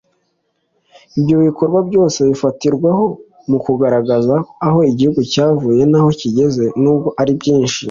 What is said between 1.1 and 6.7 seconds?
Ibyo bikorwa byose bifatirwaho mu kugaragaza aho igihugu cyavuye n’aho kigeze